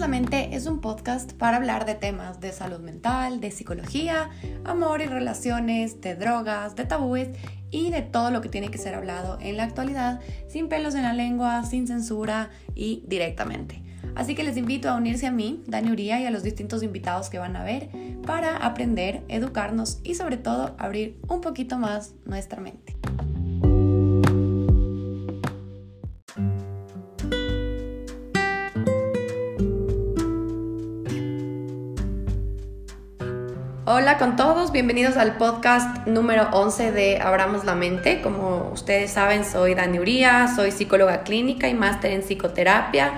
[0.00, 4.30] es un podcast para hablar de temas de salud mental, de psicología,
[4.64, 7.28] amor y relaciones, de drogas, de tabúes
[7.70, 11.02] y de todo lo que tiene que ser hablado en la actualidad, sin pelos en
[11.02, 13.82] la lengua, sin censura y directamente.
[14.14, 17.28] Así que les invito a unirse a mí, Dani Uría, y a los distintos invitados
[17.28, 17.90] que van a ver
[18.26, 22.96] para aprender, educarnos y sobre todo abrir un poquito más nuestra mente.
[33.92, 38.22] Hola con todos, bienvenidos al podcast número 11 de Abramos la Mente.
[38.22, 43.14] Como ustedes saben, soy Dani Uría, soy psicóloga clínica y máster en psicoterapia.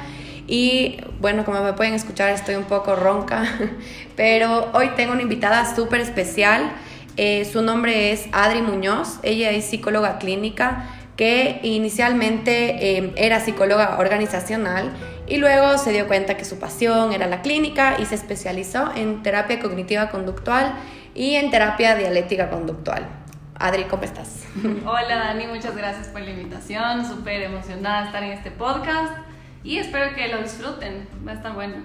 [0.46, 3.44] Y bueno, como me pueden escuchar, estoy un poco ronca,
[4.16, 6.72] pero hoy tengo una invitada súper especial.
[7.18, 13.98] Eh, su nombre es Adri Muñoz, ella es psicóloga clínica que inicialmente eh, era psicóloga
[13.98, 14.90] organizacional
[15.26, 19.22] y luego se dio cuenta que su pasión era la clínica y se especializó en
[19.22, 20.74] terapia cognitiva conductual
[21.14, 23.06] y en terapia dialéctica conductual.
[23.54, 24.44] Adri, ¿cómo estás?
[24.86, 29.12] Hola Dani, muchas gracias por la invitación, súper emocionada de estar en este podcast
[29.62, 31.76] y espero que lo disfruten, va a estar bueno.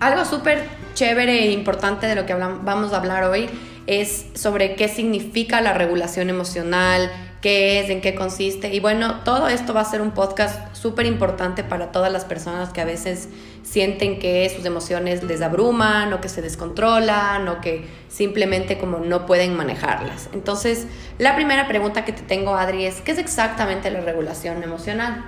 [0.00, 3.48] Algo súper chévere e importante de lo que vamos a hablar hoy
[3.86, 7.10] es sobre qué significa la regulación emocional,
[7.42, 8.72] qué es, en qué consiste.
[8.72, 12.70] Y bueno, todo esto va a ser un podcast súper importante para todas las personas
[12.70, 13.28] que a veces
[13.62, 19.26] sienten que sus emociones les abruman o que se descontrolan o que simplemente como no
[19.26, 20.30] pueden manejarlas.
[20.32, 20.86] Entonces,
[21.18, 25.24] la primera pregunta que te tengo, Adri, es, ¿qué es exactamente la regulación emocional?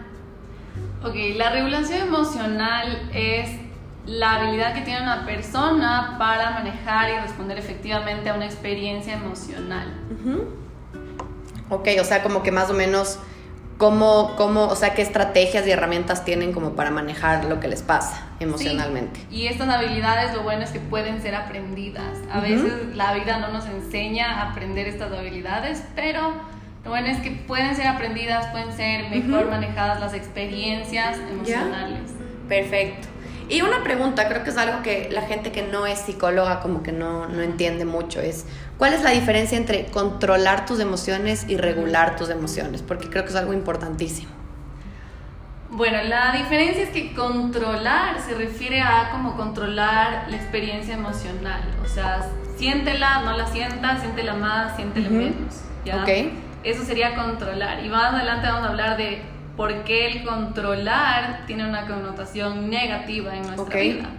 [1.03, 3.51] Ok, la regulación emocional es
[4.06, 9.93] la habilidad que tiene una persona para manejar y responder efectivamente a una experiencia emocional.
[11.70, 13.19] Ok, o sea, como que más o menos,
[13.79, 17.83] ¿cómo, cómo, o sea, qué estrategias y herramientas tienen como para manejar lo que les
[17.83, 19.21] pasa emocionalmente?
[19.31, 22.19] Y estas habilidades lo bueno es que pueden ser aprendidas.
[22.31, 26.34] A veces la vida no nos enseña a aprender estas habilidades, pero
[26.84, 32.11] lo bueno es que pueden ser aprendidas, pueden ser mejor manejadas las experiencias emocionales.
[32.47, 33.09] Perfecto.
[33.49, 36.83] Y una pregunta, creo que es algo que la gente que no es psicóloga como
[36.83, 38.47] que no, no entiende mucho, es
[38.79, 42.83] ¿cuál es la diferencia entre controlar tus emociones y regular tus emociones?
[42.83, 44.31] Porque creo que es algo importantísimo.
[45.71, 51.62] Bueno, la diferencia es que controlar se refiere a como controlar la experiencia emocional.
[51.85, 55.62] O sea, siéntela, no la sientas, siéntela más, siéntela menos.
[55.85, 56.03] ¿ya?
[56.03, 56.33] Okay.
[56.62, 57.85] Eso sería controlar.
[57.85, 59.23] Y más adelante vamos a hablar de
[59.56, 64.11] porque el controlar tiene una connotación negativa en nuestra vida.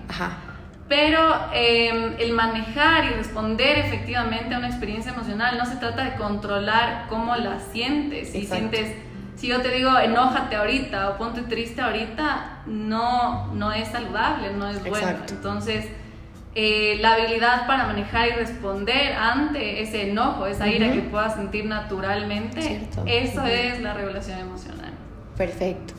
[0.88, 1.19] Pero
[1.53, 7.07] em, el manejar y responder efectivamente a una experiencia emocional no se trata de controlar
[7.09, 8.31] cómo la sientes.
[8.31, 8.95] Si sientes,
[9.35, 14.69] si yo te digo enójate ahorita o ponte triste ahorita, no, no es saludable, no
[14.69, 15.18] es bueno.
[15.28, 15.88] Entonces,
[16.57, 21.66] eh, la habilidad para manejar y responder ante ese enojo, esa ira que puedas sentir
[21.66, 24.94] naturalmente, eso es la regulación emocional.
[25.35, 25.95] Perfecto.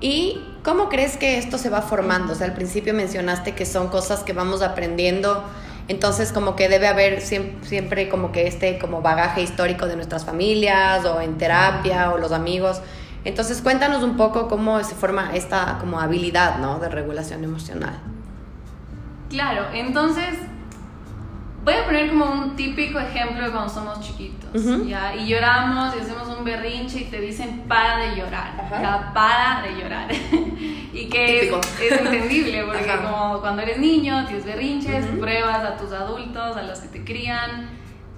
[0.00, 2.32] ¿Y cómo crees que esto se va formando?
[2.32, 5.44] O sea, al principio mencionaste que son cosas que vamos aprendiendo,
[5.86, 11.04] entonces como que debe haber siempre, como que este como bagaje histórico de nuestras familias
[11.04, 12.80] o en terapia o los amigos.
[13.24, 16.80] Entonces cuéntanos un poco cómo se forma esta como habilidad, ¿no?
[16.80, 18.00] De regulación emocional.
[19.30, 20.34] Claro, entonces
[21.66, 25.16] Voy a poner como un típico ejemplo de cuando somos chiquitos, ¿ya?
[25.16, 29.82] Y lloramos y hacemos un berrinche y te dicen para de llorar, ya, para de
[29.82, 30.08] llorar.
[30.92, 31.52] y que es,
[31.90, 36.86] entendible, porque como cuando eres niño, tienes berrinches, pruebas a tus adultos, a los que
[36.86, 37.68] te crían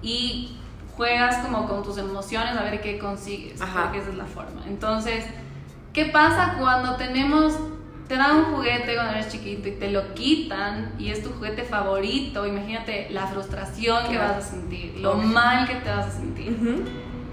[0.03, 0.55] y
[0.95, 4.61] juegas como con tus emociones a ver qué consigues, porque esa es la forma.
[4.67, 5.25] Entonces,
[5.95, 7.59] ¿qué pasa cuando tenemos
[8.09, 11.63] te dan un juguete cuando eres chiquito y te lo quitan y es tu juguete
[11.63, 16.57] favorito, imagínate la frustración que vas a sentir, lo mal que te vas a sentir.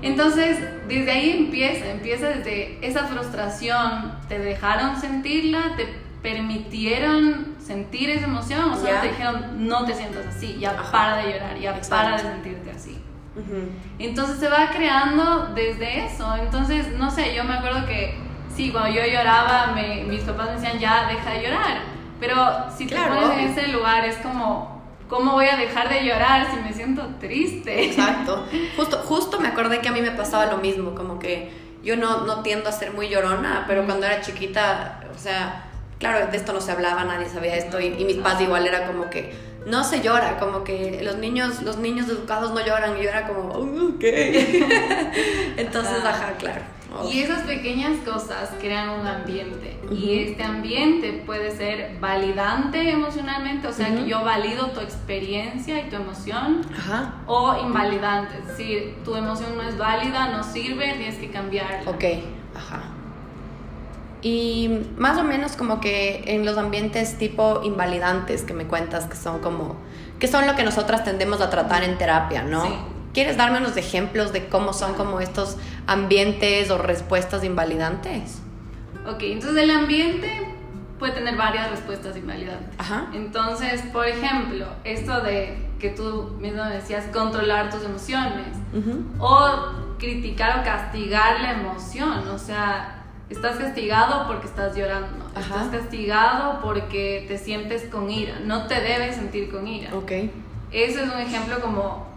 [0.02, 5.88] Entonces, desde ahí empieza, empieza desde esa frustración, te dejaron sentirla, te
[6.22, 11.34] permitieron sentir esa emoción o sea, te dijeron no te sientas así, ya para de
[11.34, 12.98] llorar, ya para de sentirte así.
[14.00, 16.36] Entonces se va creando desde eso.
[16.38, 18.25] Entonces, no sé, yo me acuerdo que
[18.56, 19.76] sí, cuando yo lloraba,
[20.08, 21.78] mis papás me decían, ya, deja de llorar.
[22.20, 22.36] Pero
[22.76, 26.58] si te pones en ese lugar, es como, ¿cómo voy a dejar de llorar si
[26.62, 27.86] me siento triste?
[27.86, 28.46] Exacto.
[28.78, 31.52] Justo, justo me acordé que a mí me pasaba lo mismo, como que
[31.84, 35.66] yo no, no tiendo a ser muy llorona, pero cuando era chiquita, o sea,
[36.00, 39.10] claro, de esto no se hablaba, nadie sabía esto, y, mis padres igual era como
[39.10, 39.34] que
[39.68, 43.28] no se llora, como que los niños, los niños educados no lloran, y yo era
[43.28, 44.04] como, ok.
[45.58, 46.62] Entonces, ajá, claro.
[47.12, 49.78] Y esas pequeñas cosas crean un ambiente.
[49.92, 55.90] Y este ambiente puede ser validante emocionalmente, o sea, que yo valido tu experiencia y
[55.90, 56.62] tu emoción,
[57.28, 61.90] o invalidante, es decir, tu emoción no es válida, no sirve, tienes que cambiarla.
[61.90, 62.04] Ok,
[62.56, 62.84] ajá.
[64.22, 69.16] Y más o menos como que en los ambientes tipo invalidantes que me cuentas, que
[69.16, 69.76] son como,
[70.18, 72.64] que son lo que nosotras tendemos a tratar en terapia, ¿no?
[72.64, 72.74] Sí.
[73.16, 75.56] ¿Quieres darme unos ejemplos de cómo son como estos
[75.88, 78.42] ambientes o respuestas invalidantes?
[79.08, 80.30] Ok, entonces el ambiente
[81.00, 82.76] puede tener varias respuestas invalidantes.
[82.78, 83.08] Ajá.
[83.14, 88.48] Entonces, por ejemplo, esto de que tú mismo decías, controlar tus emociones
[89.18, 89.50] o
[89.98, 92.92] criticar o castigar la emoción, o sea,
[93.28, 95.26] Estás castigado porque estás llorando.
[95.36, 98.40] Estás castigado porque te sientes con ira.
[98.46, 99.96] No te debes sentir con ira.
[99.96, 100.12] Ok.
[100.72, 102.15] Ese es un ejemplo como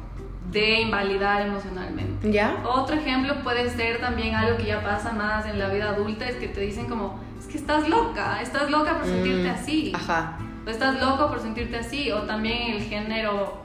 [0.51, 2.33] de invalidar emocionalmente.
[2.33, 2.63] ¿Ya?
[2.65, 6.37] Otro ejemplo puede ser también algo que ya pasa más en la vida adulta, es
[6.37, 9.93] que te dicen como, es que estás loca, estás loca por sentirte mm, así.
[9.95, 10.39] Ajá.
[10.67, 12.11] O estás loco por sentirte así.
[12.13, 13.63] O también el género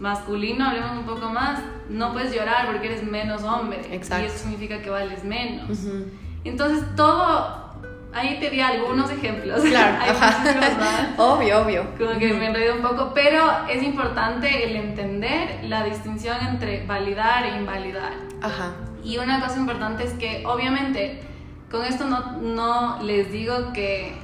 [0.00, 3.80] masculino, hablemos un poco más, no puedes llorar porque eres menos hombre.
[3.90, 4.24] Exacto.
[4.24, 5.78] Y eso significa que vales menos.
[6.44, 7.61] Entonces todo,
[8.12, 9.62] ahí te di algunos ejemplos.
[9.72, 9.96] Claro,
[11.16, 11.86] obvio, obvio.
[11.98, 17.46] Como que me enredé un poco, pero es importante el entender la distinción entre validar
[17.46, 18.12] e invalidar.
[18.42, 18.72] Ajá.
[19.02, 21.22] Y una cosa importante es que obviamente
[21.70, 24.14] con esto no, no les digo que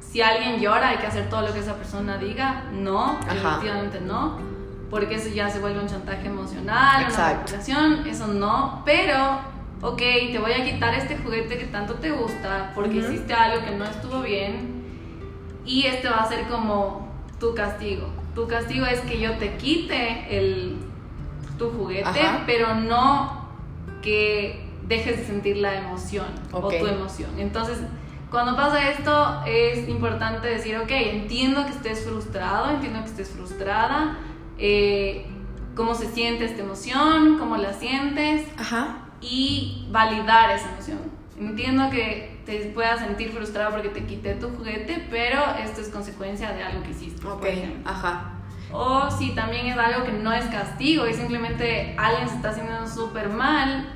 [0.00, 4.38] si alguien llora hay que hacer todo lo que esa persona diga, no, efectivamente no,
[4.90, 9.38] porque eso ya se vuelve un chantaje emocional, una manipulación, eso no, pero
[9.82, 13.72] ok, te voy a quitar este juguete que tanto te gusta porque hiciste algo que
[13.72, 14.82] no estuvo bien
[15.64, 18.08] y este va a ser como tu castigo.
[18.34, 20.76] Tu castigo es que yo te quite el,
[21.58, 23.48] tu juguete, pero no
[24.02, 27.30] que dejes de sentir la emoción o tu emoción.
[27.38, 27.78] Entonces,
[28.30, 34.18] cuando pasa esto es importante decir, ok, entiendo que estés frustrado, entiendo que estés frustrada,
[34.58, 35.26] eh,
[35.74, 38.46] cómo se siente esta emoción, cómo la sientes.
[38.58, 40.98] Ajá y validar esa emoción.
[41.38, 46.52] Entiendo que te puedas sentir frustrado porque te quité tu juguete, pero esto es consecuencia
[46.52, 47.26] de algo que hiciste.
[47.26, 47.46] Ok,
[47.84, 48.32] ajá.
[48.72, 52.86] O si también es algo que no es castigo y simplemente alguien se está haciendo
[52.86, 53.88] súper mal,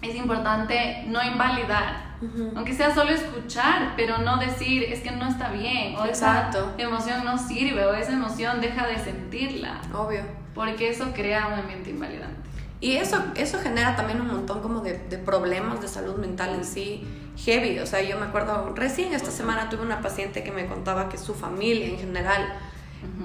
[0.00, 2.06] es importante no invalidar.
[2.54, 6.72] Aunque sea solo escuchar, pero no decir es que no está bien, o Exacto.
[6.78, 9.80] esa emoción no sirve, o esa emoción deja de sentirla.
[9.92, 10.22] Obvio.
[10.54, 12.45] Porque eso crea un ambiente invalidante.
[12.80, 14.94] Y eso, eso genera también un montón como de,
[15.24, 17.06] problemas de salud mental en sí
[17.38, 17.78] heavy.
[17.78, 21.16] O sea, yo me acuerdo, recién esta semana tuve una paciente que me contaba que
[21.16, 22.54] su familia en general,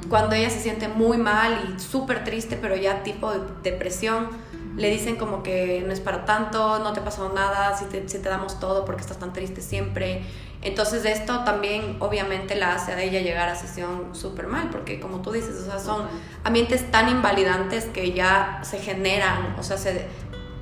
[0.10, 4.30] cuando ella se siente muy mal y súper triste, pero ya tipo de depresión,
[4.78, 8.08] le dicen como que no es para tanto, no te ha pasado nada, si te,
[8.08, 10.24] si te damos todo porque estás tan triste siempre.
[10.62, 15.22] Entonces esto también obviamente la hace a ella llegar a sesión súper mal, porque como
[15.22, 16.06] tú dices, o sea, son
[16.44, 20.08] ambientes tan invalidantes que ya se generan, o sea, se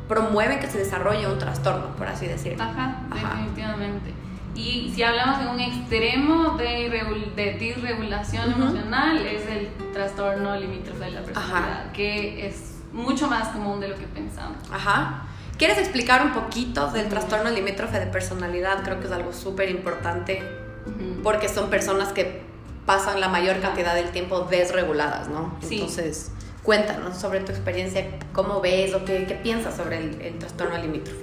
[0.08, 2.64] promueven que se desarrolle un trastorno, por así decirlo.
[2.64, 4.14] Ajá, definitivamente.
[4.56, 11.12] Y si hablamos de un extremo de, de disregulación emocional, es el trastorno limítrofe de
[11.12, 14.58] la personalidad, que es mucho más común de lo que pensamos.
[14.72, 15.24] Ajá.
[15.60, 18.82] ¿Quieres explicar un poquito del trastorno limítrofe de personalidad?
[18.82, 20.42] Creo que es algo súper importante
[21.22, 22.44] porque son personas que
[22.86, 25.58] pasan la mayor cantidad del tiempo desreguladas, ¿no?
[25.60, 25.76] Sí.
[25.76, 26.32] Entonces,
[26.64, 31.20] cuéntanos sobre tu experiencia, cómo ves o qué, piensas sobre el, trastorno limítrofe.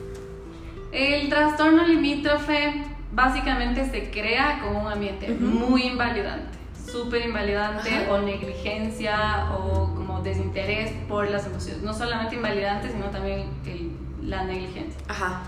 [0.93, 6.59] El trastorno limítrofe básicamente se crea como un ambiente muy invalidante,
[6.93, 11.83] súper invalidante o negligencia o como desinterés por las emociones.
[11.83, 13.96] No solamente invalidante, sino también el
[14.27, 15.01] la negligencia.
[15.09, 15.43] Ajá.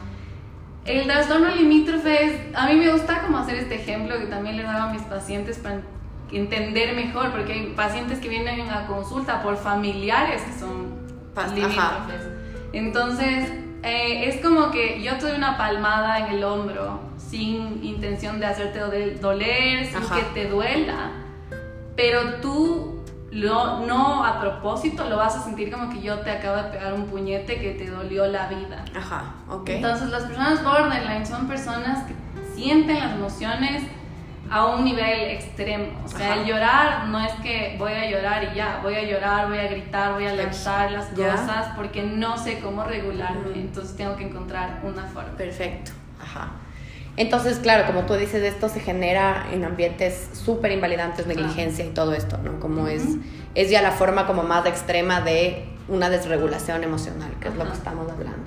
[0.84, 4.66] El trastorno limítrofe es, a mí me gusta como hacer este ejemplo que también les
[4.66, 5.82] hago a mis pacientes para
[6.32, 10.98] entender mejor, porque hay pacientes que vienen a consulta por familiares que son
[11.54, 12.26] limítrofes.
[12.72, 18.40] Entonces, eh, es como que yo te doy una palmada en el hombro sin intención
[18.40, 18.78] de hacerte
[19.20, 21.10] doler, sin que te duela,
[21.96, 22.97] pero tú
[23.30, 26.94] lo, no a propósito lo vas a sentir como que yo te acabo de pegar
[26.94, 28.84] un puñete que te dolió la vida.
[28.96, 29.68] Ajá, ok.
[29.68, 32.14] Entonces las personas borderline son personas que
[32.54, 33.82] sienten las emociones
[34.50, 35.88] a un nivel extremo.
[36.04, 39.48] O sea, el llorar no es que voy a llorar y ya, voy a llorar,
[39.48, 43.52] voy a gritar, voy a lanzar las cosas porque no sé cómo regularme.
[43.54, 45.32] Entonces tengo que encontrar una forma.
[45.32, 45.92] Perfecto.
[46.20, 46.48] Ajá.
[47.18, 52.14] Entonces, claro, como tú dices, esto se genera en ambientes súper invalidantes, negligencia y todo
[52.14, 52.60] esto, ¿no?
[52.60, 53.02] Como es,
[53.56, 57.72] es ya la forma como más extrema de una desregulación emocional, que es lo que
[57.72, 58.44] estamos hablando.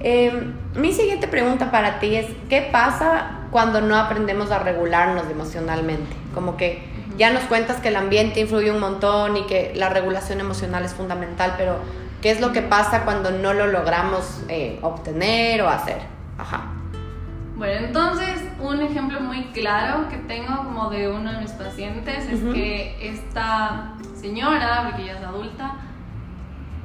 [0.00, 6.16] Em, mi siguiente pregunta para ti es, ¿qué pasa cuando no aprendemos a regularnos emocionalmente?
[6.34, 6.82] Como que
[7.16, 10.94] ya nos cuentas que el ambiente influye un montón y que la regulación emocional es
[10.94, 11.76] fundamental, pero
[12.22, 15.98] ¿qué es lo que pasa cuando no lo logramos eh, obtener o hacer?
[16.36, 16.79] Ajá.
[17.60, 22.40] Bueno, entonces un ejemplo muy claro que tengo como de uno de mis pacientes es
[22.54, 25.74] que esta señora, porque ella es adulta,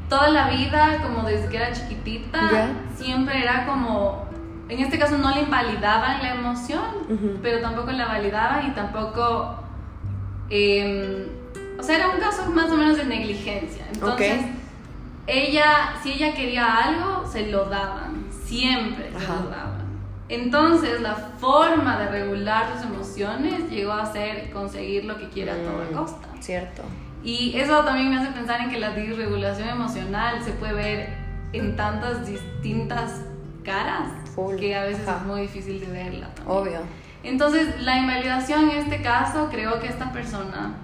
[0.10, 4.26] toda la vida, como desde que era chiquitita, siempre era como,
[4.68, 9.56] en este caso no le invalidaban la emoción, pero tampoco la validaba y tampoco,
[10.50, 11.28] em,
[11.80, 13.86] o sea, era un caso más o menos de negligencia.
[13.94, 14.42] Entonces,
[15.26, 19.75] ella, si ella quería algo, se lo daban, siempre se lo daban.
[20.28, 25.56] Entonces, la forma de regular sus emociones llegó a ser conseguir lo que quiere a
[25.56, 26.28] toda mm, costa.
[26.40, 26.82] Cierto.
[27.24, 31.10] Y eso también me hace pensar en que la disregulación emocional se puede ver
[31.54, 33.22] en tantas distintas
[33.64, 34.10] caras
[34.60, 36.30] que a veces es muy difícil de verla.
[36.48, 36.80] Obvio.
[37.24, 40.76] Entonces, la invalidación en este caso, creo que esta persona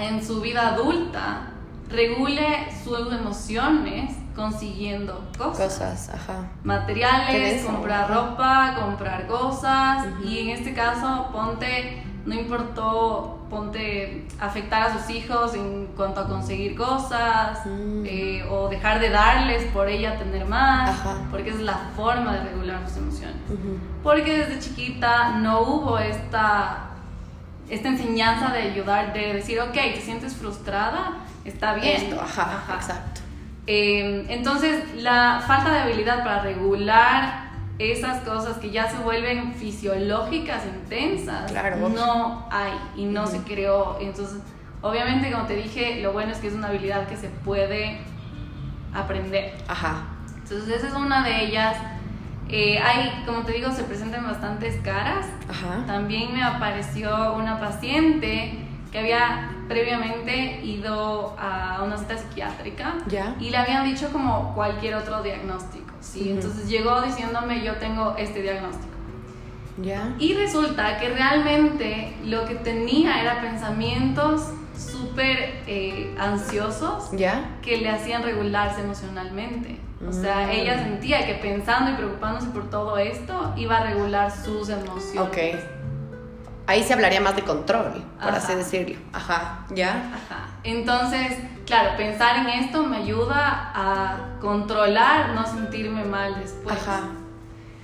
[0.00, 1.52] en su vida adulta
[1.88, 5.58] regule sus emociones consiguiendo cosas.
[5.58, 6.50] Cosas, ajá.
[6.62, 10.06] Materiales, comprar ropa, comprar cosas.
[10.22, 16.28] Y en este caso, ponte, no importó, ponte, afectar a sus hijos en cuanto a
[16.28, 18.02] conseguir cosas, mm.
[18.04, 20.94] eh, o dejar de darles por ella tener más,
[21.30, 23.36] porque es la forma de regular sus emociones.
[24.02, 26.90] Porque desde chiquita no hubo esta,
[27.70, 32.02] esta enseñanza de ayudar, de decir, ok, te sientes frustrada, está bien.
[32.02, 32.74] Esto, ajá, ajá.
[32.74, 33.25] exacto.
[33.66, 37.46] Em, entonces, la falta de habilidad para regular
[37.78, 41.52] esas cosas que ya se vuelven fisiológicas, intensas,
[41.92, 43.98] no hay y no se creó.
[44.00, 44.38] Entonces,
[44.82, 47.98] obviamente, como te dije, lo bueno es que es una habilidad que se puede
[48.94, 49.54] aprender.
[49.68, 50.04] Ajá.
[50.42, 51.76] Entonces, esa es una de ellas.
[52.48, 55.26] Eh, hay, como te digo, se presentan bastantes caras.
[55.50, 55.84] Ajá.
[55.86, 62.94] También me apareció una paciente que había previamente ido a una cita psiquiátrica
[63.40, 66.30] y le habían dicho como cualquier otro diagnóstico, ¿sí?
[66.30, 68.94] Entonces llegó diciéndome yo tengo este diagnóstico.
[69.82, 70.14] ¿Ya?
[70.18, 77.58] Y resulta que realmente lo que tenía era pensamientos súper eh, ansiosos ¿Ya?
[77.60, 79.78] que le hacían regularse emocionalmente.
[80.06, 80.50] O sea, mm.
[80.50, 85.28] ella sentía que pensando y preocupándose por todo esto iba a regular sus emociones.
[85.28, 85.75] Okay
[86.66, 88.96] ahí se hablaría más de control, por así decirlo.
[89.12, 89.90] Ajá, ¿ya?
[89.90, 90.48] Ajá.
[90.64, 96.76] Entonces, claro, pensar en esto me ayuda a controlar, no sentirme mal después.
[96.76, 97.02] Ajá.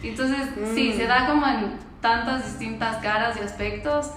[0.02, 0.96] Entonces, sí, mm.
[0.96, 4.10] se da como en tantas distintas caras y aspectos.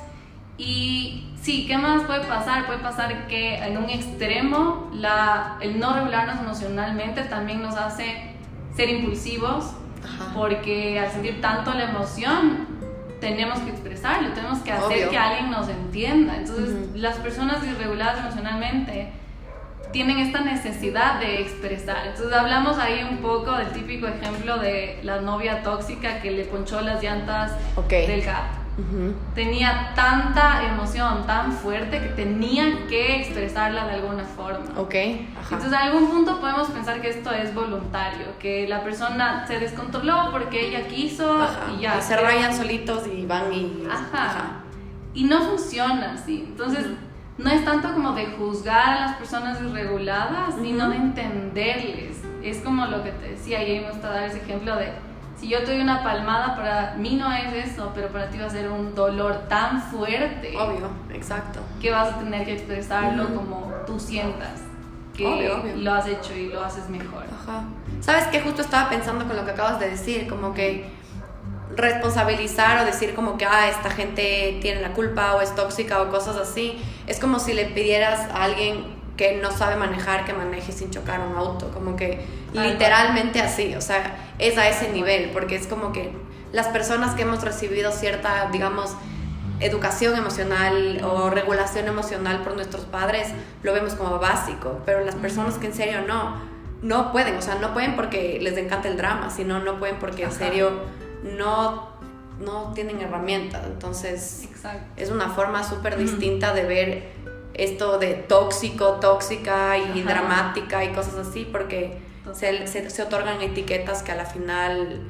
[0.57, 2.65] Y sí, ¿qué más puede pasar?
[2.65, 8.35] Puede pasar que en un extremo la, el no regularnos emocionalmente también nos hace
[8.75, 10.33] ser impulsivos, Ajá.
[10.33, 12.74] porque al sentir tanto la emoción
[13.19, 16.35] tenemos que expresarlo, tenemos que hacer que alguien nos entienda.
[16.35, 19.11] Entonces, las personas irreguladas emocionalmente
[19.91, 22.07] tienen esta necesidad de expresar.
[22.07, 26.81] Entonces, hablamos ahí un poco del típico ejemplo de la novia tóxica que le ponchó
[26.81, 27.53] las llantas
[27.89, 28.64] del gato.
[29.33, 34.65] Tenía tanta emoción tan fuerte que tenía que expresarla de alguna forma.
[34.77, 34.95] Ok.
[34.95, 40.29] Entonces, a algún punto podemos pensar que esto es voluntario, que la persona se descontroló
[40.31, 41.97] porque ella quiso y ya.
[41.97, 43.87] Y se rayan solitos y van y.
[43.89, 44.61] Ajá.
[45.13, 46.43] Y no funciona así.
[46.45, 46.85] Entonces,
[47.37, 52.21] no es tanto como de juzgar a las personas irreguladas, sino de entenderles.
[52.43, 54.91] Es como lo que te decía, y ahí me gusta dar ese ejemplo de
[55.39, 58.45] si yo te doy una palmada, para mí no es eso, pero para ti va
[58.45, 60.55] a ser un dolor tan fuerte.
[60.57, 61.59] Obvio, exacto.
[61.81, 64.61] Que vas a tener que expresarlo como tú sientas
[65.15, 67.23] que lo has hecho y lo haces mejor.
[67.23, 67.63] Ajá.
[68.01, 68.41] ¿Sabes qué?
[68.41, 70.89] Justo estaba pensando con lo que acabas de decir, como que
[71.75, 76.09] responsabilizar o decir como que, ah, esta gente tiene la culpa o es tóxica o
[76.09, 80.71] cosas así, es como si le pidieras a alguien que no sabe manejar, que maneje
[80.71, 85.55] sin chocar un auto, como que literalmente así, o sea, es a ese nivel, porque
[85.55, 86.11] es como que
[86.51, 88.95] las personas que hemos recibido cierta, digamos,
[89.59, 93.29] educación emocional o regulación emocional por nuestros padres,
[93.63, 96.35] lo vemos como básico, pero las personas que en serio no,
[96.81, 100.23] no pueden, o sea, no pueden porque les encanta el drama, sino no pueden porque
[100.23, 100.71] en serio
[101.23, 101.89] no,
[102.43, 104.49] no tienen herramientas, entonces
[104.97, 107.14] es una forma súper distinta de ver
[107.55, 111.99] esto de tóxico, tóxica y dramática y cosas así, porque
[112.33, 115.01] se, se, otorgan etiquetas que a la final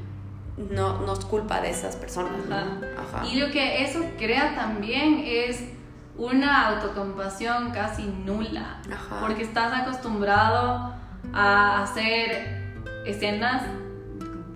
[0.58, 2.42] no, nos es culpa de esas personas.
[3.30, 5.60] Y lo que eso crea también es
[6.18, 8.82] una autocompasión casi nula,
[9.20, 10.94] porque estás acostumbrado
[11.34, 12.64] a hacer
[13.06, 13.64] escenas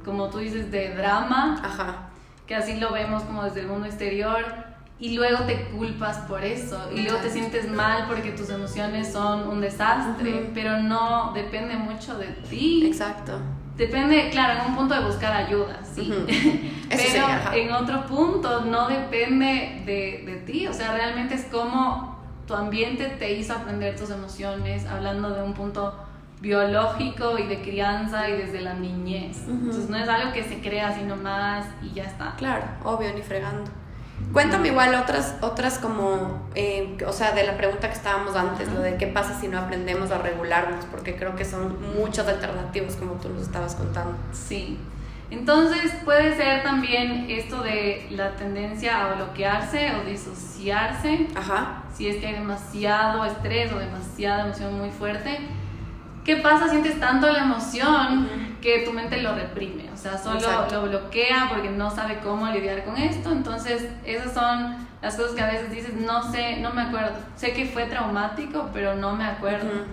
[0.09, 2.09] como tú dices, de drama, Ajá.
[2.47, 4.43] que así lo vemos como desde el mundo exterior,
[4.99, 9.47] y luego te culpas por eso, y luego te sientes mal porque tus emociones son
[9.47, 12.85] un desastre, pero no depende mucho de ti.
[12.85, 13.39] Exacto.
[13.77, 16.11] Depende, claro, en un punto de buscar ayuda, sí.
[16.89, 20.67] Pero sería, en otro punto no depende de, de ti.
[20.67, 25.53] O sea, realmente es como tu ambiente te hizo aprender tus emociones, hablando de un
[25.53, 25.93] punto
[26.41, 29.43] biológico y de crianza y desde la niñez.
[29.47, 32.35] Entonces no es algo que se crea así nomás y ya está.
[32.37, 33.69] Claro, obvio, ni fregando.
[34.31, 38.81] Cuéntame igual otras, otras como, eh, o sea, de la pregunta que estábamos antes, lo
[38.81, 43.13] de qué pasa si no aprendemos a regularnos, porque creo que son muchas alternativas como
[43.13, 44.15] tú nos estabas contando.
[44.31, 44.77] Sí.
[45.31, 51.27] Entonces puede ser también esto de la tendencia a bloquearse o disociarse.
[51.35, 51.83] Ajá.
[51.93, 55.39] si es que hay demasiado estrés o demasiada emoción muy fuerte.
[56.23, 56.69] ¿Qué pasa?
[56.69, 58.27] Sientes tanto la emoción
[58.61, 60.75] que tu mente lo reprime, o sea, solo Exacto.
[60.75, 63.31] lo bloquea porque no sabe cómo lidiar con esto.
[63.31, 67.11] Entonces, esas son las cosas que a veces dices, no sé, no me acuerdo.
[67.35, 69.67] Sé que fue traumático, pero no me acuerdo.
[69.67, 69.85] Ujú.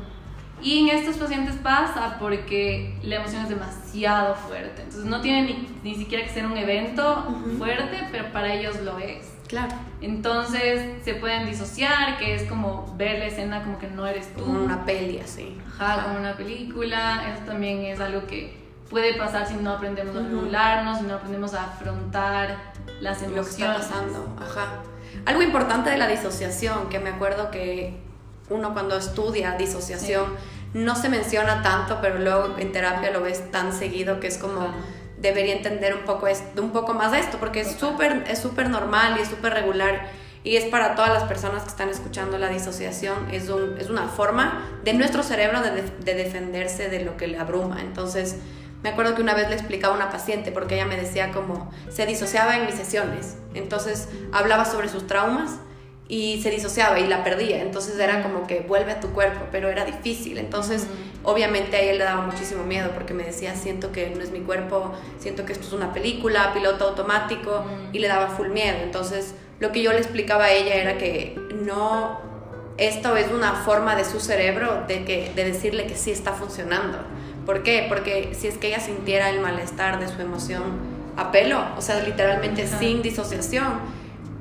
[0.62, 4.82] Y en estos pacientes pasa porque la emoción es demasiado fuerte.
[4.82, 7.58] Entonces, no tiene ni, ni siquiera que ser un evento Ujú.
[7.58, 9.35] fuerte, pero para ellos lo es.
[9.48, 9.74] Claro.
[10.00, 14.44] Entonces se pueden disociar, que es como ver la escena como que no eres tú.
[14.44, 15.56] Como una peli así.
[15.78, 17.32] Ajá, como una película.
[17.32, 20.28] Eso también es algo que puede pasar si no aprendemos a Ujú.
[20.28, 22.56] regularnos, si no aprendemos a afrontar
[23.00, 23.76] las lo que está emociones.
[23.86, 24.36] pasando.
[24.40, 24.82] Ajá.
[25.26, 27.98] Algo importante de la disociación, que me acuerdo que
[28.50, 30.24] uno cuando estudia disociación
[30.74, 34.60] no se menciona tanto, pero luego en terapia lo ves tan seguido que es como
[34.60, 34.74] Ajá.
[35.18, 38.68] Debería entender un poco, es, un poco más de esto, porque es súper es súper
[38.70, 40.08] normal y es súper regular.
[40.44, 44.06] Y es para todas las personas que están escuchando la disociación, es, un, es una
[44.06, 47.80] forma de nuestro cerebro de defenderse de lo que le abruma.
[47.80, 48.36] Entonces,
[48.86, 51.72] me acuerdo que una vez le explicaba a una paciente, porque ella me decía como,
[51.88, 53.36] se disociaba en mis sesiones.
[53.54, 55.58] Entonces, hablaba sobre sus traumas
[56.08, 57.62] y se disociaba y la perdía.
[57.62, 60.38] Entonces, era como que vuelve a tu cuerpo, pero era difícil.
[60.38, 60.86] Entonces,
[61.24, 64.40] obviamente a él le daba muchísimo miedo porque me decía, siento que no es mi
[64.40, 68.78] cuerpo, siento que esto es una película, piloto automático, y le daba full miedo.
[68.82, 72.20] Entonces, lo que yo le explicaba a ella era que no,
[72.78, 76.98] esto es una forma de su cerebro de, que, de decirle que sí está funcionando.
[77.44, 77.86] ¿Por qué?
[77.88, 82.00] Porque si es que ella sintiera el malestar de su emoción a pelo, o sea,
[82.02, 83.80] literalmente sin disociación,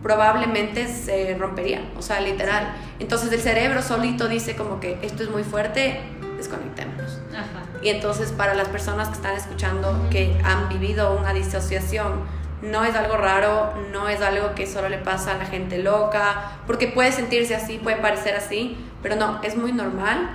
[0.06, 2.76] probablemente se rompería, o sea, literal.
[3.00, 6.00] Entonces el cerebro solito dice como que esto es muy fuerte,
[6.38, 7.22] desconectémonos.
[7.34, 7.64] Ajá.
[7.82, 12.22] Y entonces para las personas que están escuchando que han vivido una disociación,
[12.62, 16.52] no es algo raro, no es algo que solo le pasa a la gente loca,
[16.68, 20.30] porque puede sentirse así, puede parecer así, pero no, es muy normal.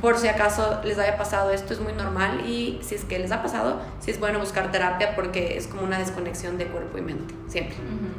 [0.00, 3.32] Por si acaso les haya pasado esto, es muy normal y si es que les
[3.32, 7.02] ha pasado, sí es bueno buscar terapia porque es como una desconexión de cuerpo y
[7.02, 7.76] mente, siempre.
[7.76, 8.09] Ujú.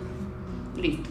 [0.76, 1.10] Listo.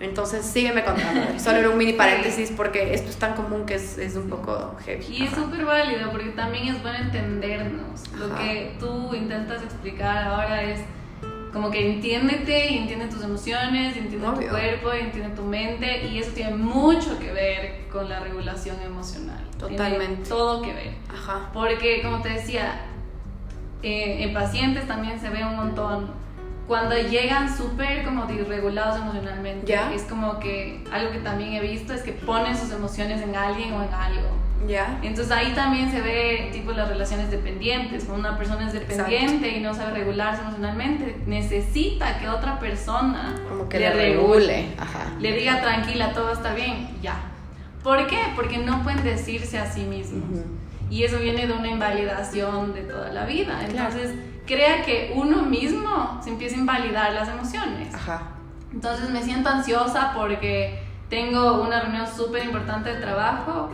[0.00, 1.38] Entonces sígueme contando.
[1.38, 4.74] Solo era un mini paréntesis porque esto es tan común que es, es un poco
[4.84, 5.04] heavy.
[5.08, 8.08] Y es súper válido porque también es bueno entendernos.
[8.18, 8.38] Lo Ajá.
[8.42, 10.80] que tú intentas explicar ahora es
[11.52, 14.48] como que entiéndete entiende tus emociones, entiende Obvio.
[14.48, 19.38] tu cuerpo, entiende tu mente y eso tiene mucho que ver con la regulación emocional.
[19.58, 20.28] Tiene Totalmente.
[20.28, 20.94] todo que ver.
[21.14, 21.50] Ajá.
[21.52, 22.86] Porque como te decía,
[23.82, 26.10] eh, en pacientes también se ve un montón.
[26.66, 29.92] Cuando llegan súper como desregulados emocionalmente, Ya.
[29.92, 33.72] es como que algo que también he visto es que ponen sus emociones en alguien
[33.74, 34.28] o en algo.
[34.68, 34.96] ¿Ya?
[35.02, 38.04] Entonces ahí también se ve tipo las relaciones dependientes.
[38.04, 43.68] Cuando una persona es dependiente y no sabe regularse emocionalmente, necesita que otra persona Como
[43.68, 44.66] que le le regule, regule.
[44.78, 45.06] Ajá.
[45.18, 47.16] le diga tranquila, todo está bien, ya.
[47.82, 48.18] ¿Por qué?
[48.36, 50.30] Porque no pueden decirse a sí mismos.
[50.30, 50.44] Ujú.
[50.90, 53.58] Y eso viene de una invalidación de toda la vida.
[53.68, 53.94] Claro.
[54.46, 57.94] Crea que uno mismo se empieza a invalidar las emociones.
[57.94, 58.22] Ajá.
[58.72, 60.78] Entonces me siento ansiosa porque
[61.08, 63.70] tengo una reunión súper importante de trabajo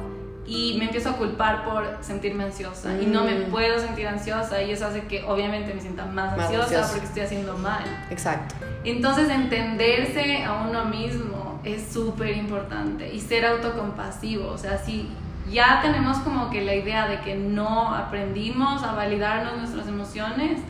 [0.47, 3.51] y me empiezo a culpar por sentirme ansiosa y no me Mm.
[3.51, 6.91] puedo sentir ansiosa y eso hace que obviamente me sienta más, Más ansiosa ansiosa.
[6.93, 7.85] porque estoy haciendo mal.
[8.11, 8.55] Exacto.
[8.85, 15.09] Entonces entenderse a uno mismo es súper importante y ser autocompasivo, o sea, si
[15.51, 20.61] ya tenemos como que la idea de que no aprendimos a validarnos nuestras emociones,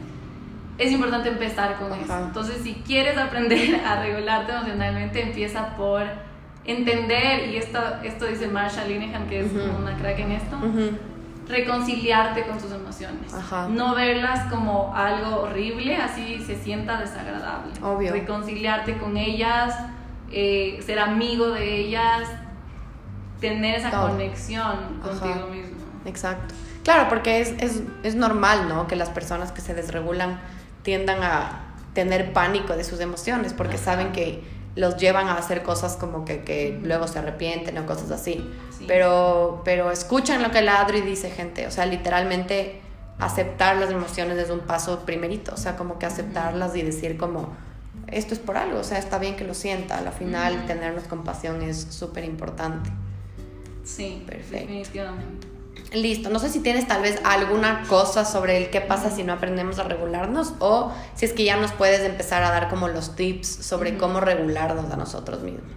[0.79, 2.03] es importante empezar con Ajá.
[2.03, 2.19] eso.
[2.27, 6.03] Entonces, si quieres aprender a regularte emocionalmente, empieza por
[6.64, 9.67] entender, y esto, esto dice Marsha Linehan, que es Ujú.
[9.67, 10.91] como una crack en esto, Ujú.
[11.49, 13.33] reconciliarte con tus emociones.
[13.35, 13.69] Ajá.
[13.69, 17.73] No verlas como algo horrible, así se sienta desagradable.
[17.83, 18.12] Obvio.
[18.12, 19.75] Reconciliarte con ellas,
[20.31, 22.29] eh, ser amigo de ellas,
[23.40, 24.09] tener esa Todo.
[24.09, 25.20] conexión Ajá.
[25.20, 25.77] contigo mismo.
[26.05, 26.55] Exacto.
[26.85, 28.87] Claro, porque es, es, es normal, ¿no?
[28.87, 30.40] Que las personas que se desregulan
[30.83, 34.42] tiendan a tener pánico de sus emociones porque saben que
[34.77, 38.48] los llevan a hacer cosas como que, que luego se arrepienten o cosas así.
[38.87, 41.66] Pero, pero escuchan lo que el Adri dice, gente.
[41.66, 42.81] O sea, literalmente
[43.18, 45.55] aceptar las emociones es un paso primerito.
[45.55, 47.57] O sea, como que aceptarlas y decir como,
[48.07, 48.79] esto es por algo.
[48.79, 49.98] O sea, está bien que lo sienta.
[49.98, 52.90] Al final, tenernos compasión es súper importante.
[53.88, 54.66] Sí, perfecto.
[54.66, 55.48] Definitivamente.
[55.94, 59.33] Listo, no sé si tienes tal vez alguna cosa sobre el qué pasa si no
[59.33, 63.16] aprendemos a regularnos o si es que ya nos puedes empezar a dar como los
[63.16, 65.72] tips sobre cómo regularnos a nosotros mismos.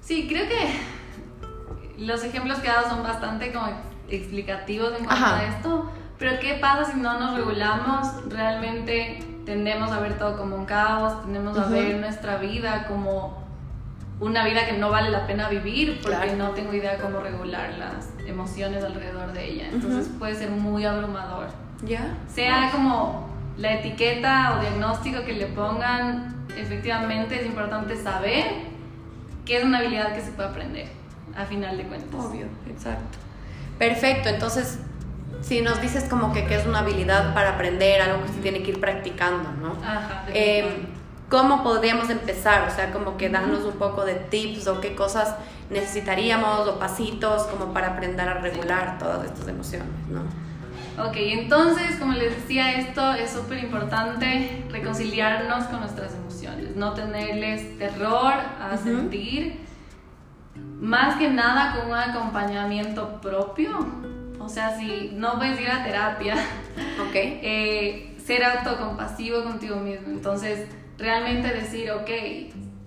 [0.00, 3.68] Sí, creo que los ejemplos que he dado son bastante como
[4.08, 8.08] explicativos en cuanto a esto, pero ¿qué pasa si no nos regulamos?
[8.28, 13.41] Realmente tendemos a ver todo como un caos, tendemos a ver nuestra vida como
[14.22, 18.08] una vida que no vale la pena vivir porque no tengo idea cómo regular las
[18.24, 19.68] emociones alrededor de ella.
[19.72, 21.48] Entonces puede ser muy abrumador.
[21.84, 22.16] ¿Ya?
[22.32, 28.44] Sea como la etiqueta o diagnóstico que le pongan, efectivamente es importante saber
[29.44, 30.86] que es una habilidad que se puede aprender,
[31.36, 32.24] a final de cuentas.
[32.24, 33.18] Obvio, exacto.
[33.76, 34.78] Perfecto, entonces
[35.40, 38.62] si nos dices como que, que es una habilidad para aprender, algo que se tiene
[38.62, 39.72] que ir practicando, ¿no?
[39.84, 40.26] Ajá.
[40.28, 40.64] Eh,
[41.32, 42.68] ¿Cómo podríamos empezar?
[42.68, 45.34] O sea, como que darnos un poco de tips o qué cosas
[45.70, 50.20] necesitaríamos o pasitos como para aprender a regular todas estas emociones, ¿no?
[51.02, 57.78] Ok, entonces, como les decía, esto es súper importante, reconciliarnos con nuestras emociones, no tenerles
[57.78, 59.58] terror a sentir,
[60.82, 63.70] más que nada con un acompañamiento propio,
[64.38, 66.36] o sea, si no puedes ir a terapia,
[67.08, 67.40] okay.
[67.42, 70.68] Eh, ser autocompasivo contigo mismo, entonces
[71.02, 72.08] realmente decir, ok,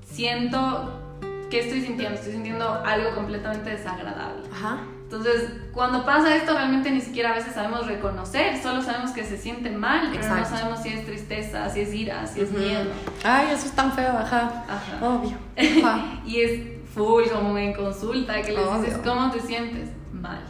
[0.09, 1.19] siento,
[1.51, 2.15] ¿qué estoy sintiendo?
[2.15, 4.47] Estoy sintiendo algo completamente desagradable.
[4.51, 4.79] Ajá.
[5.03, 9.37] Entonces, cuando pasa esto, realmente ni siquiera a veces sabemos reconocer, solo sabemos que se
[9.37, 12.89] siente mal, pero no sabemos si es tristeza, si es ira, si es miedo.
[13.23, 14.65] Ay, eso es tan feo, ajá.
[14.67, 15.05] Ajá.
[15.05, 15.37] Obvio.
[16.25, 16.61] y es
[16.93, 19.89] full como en consulta, que les dices, ¿cómo te sientes?
[20.11, 20.41] Mal.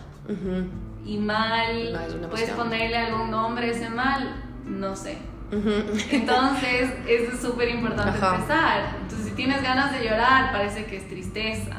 [1.03, 1.99] Y mal,
[2.29, 5.17] puedes ponerle algún nombre a ese mal, no sé
[5.51, 8.95] entonces, eso es súper importante empezar.
[9.01, 11.75] Entonces, si tienes ganas de llorar, parece que es tristeza.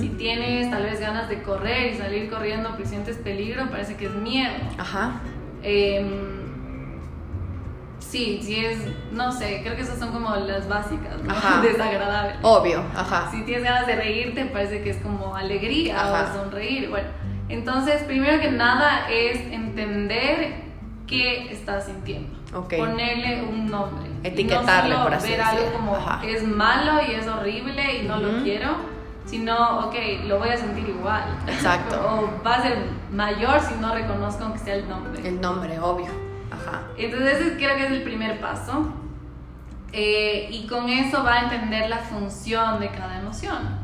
[0.00, 4.06] Si tienes tal vez ganas de correr y salir corriendo porque sientes peligro, parece que
[4.06, 4.54] es miedo.
[4.76, 5.20] Ajá.
[5.62, 6.44] Em,
[7.98, 8.78] sí, si es,
[9.12, 11.32] no sé, creo que esas son como las básicas, ¿no?
[11.62, 12.36] Desagradables.
[12.42, 13.30] Obvio, ajá.
[13.30, 16.90] Si tienes ganas de reírte, parece que es como alegría o sonreír.
[16.90, 17.08] Bueno,
[17.48, 20.54] entonces, primero que nada es entender
[21.06, 22.43] qué estás sintiendo.
[22.62, 24.10] Ponerle un nombre.
[24.22, 28.42] Etiquetarle, no por así ver algo como es malo y es horrible y no lo
[28.42, 28.76] quiero,
[29.26, 29.94] sino, ok,
[30.26, 31.24] lo voy a sentir igual.
[31.46, 31.96] Exacto.
[32.08, 32.78] o va a ser
[33.10, 35.26] mayor si no reconozco que sea el nombre.
[35.26, 36.06] El nombre, obvio.
[36.50, 36.82] Ajá.
[36.96, 38.86] Entonces, ese creo que es el primer paso.
[39.96, 43.78] Eh, y con eso va a entender la función de cada emoción.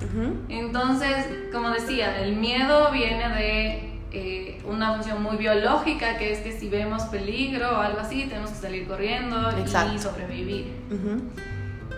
[0.49, 6.53] Entonces, como decía, el miedo viene de eh, una función muy biológica, que es que
[6.53, 10.73] si vemos peligro o algo así, tenemos que salir corriendo y sobrevivir.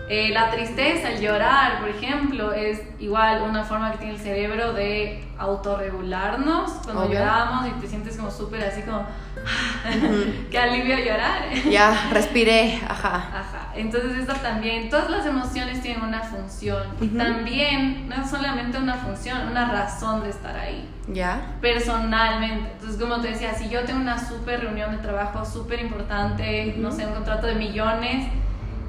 [0.09, 4.73] Eh, la tristeza, el llorar, por ejemplo, es igual una forma que tiene el cerebro
[4.73, 6.71] de autorregularnos.
[6.83, 9.05] Cuando lloramos y te sientes como súper así como,
[10.51, 11.53] qué alivio llorar.
[11.69, 13.15] Ya, respiré, ajá.
[13.15, 13.62] Ajá.
[13.75, 16.83] Entonces esto también, todas las emociones tienen una función.
[17.01, 20.89] Y también, no es solamente una función, una razón de estar ahí.
[21.07, 21.55] Ya.
[21.61, 22.71] Personalmente.
[22.73, 26.91] Entonces, como te decía, si yo tengo una súper reunión de trabajo súper importante, no
[26.91, 28.27] sé, un contrato de millones,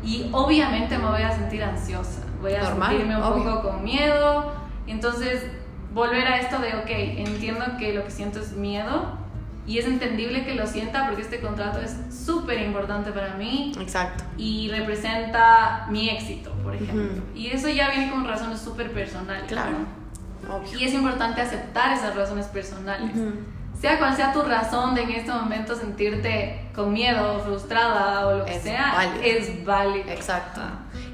[0.03, 2.21] y obviamente me voy a sentir ansiosa.
[2.41, 4.53] Voy a sentirme un poco con miedo.
[4.87, 5.47] Entonces,
[5.95, 6.91] volver a esto de, ok,
[7.27, 9.24] entiendo que lo que siento es miedo
[9.67, 13.73] y es entendible que lo sienta porque este contrato es súper importante para mí.
[13.81, 14.25] Exacto.
[14.37, 17.23] Y representa mi éxito, por ejemplo.
[17.35, 19.45] Y eso ya viene con razones súper personales.
[19.47, 19.77] Claro.
[20.79, 23.13] Y es importante aceptar esas razones personales.
[23.81, 28.45] Sea cual sea tu razón de en este momento sentirte con miedo, frustrada o lo
[28.45, 30.11] que sea, es válido.
[30.11, 30.61] Exacto.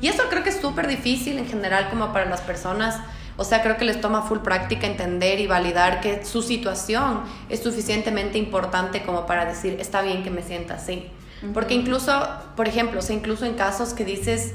[0.01, 3.01] Y eso creo que es súper difícil en general como para las personas
[3.41, 7.63] o sea, creo que les toma full práctica entender y validar que su situación es
[7.63, 11.11] suficientemente importante como para decir, está bien que me sienta así.
[11.55, 12.13] Porque incluso,
[12.55, 14.53] por ejemplo, o sea, incluso en casos que dices,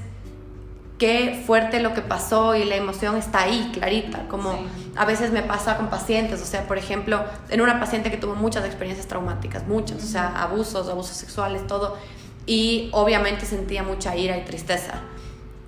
[1.00, 4.56] qué fuerte lo que pasó y la emoción está ahí, clarita, como
[4.96, 8.36] a veces me pasa con pacientes, o sea, por ejemplo, en una paciente que tuvo
[8.36, 11.98] muchas experiencias traumáticas, muchas, o sea, abusos, abusos sexuales, todo,
[12.46, 15.02] y obviamente sentía mucha ira y tristeza.